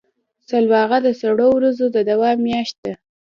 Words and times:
سلواغه 0.49 0.97
د 1.05 1.07
سړو 1.21 1.47
ورځو 1.53 1.85
د 1.95 1.97
دوام 2.09 2.37
میاشت 2.47 2.75
ده. 2.85 2.93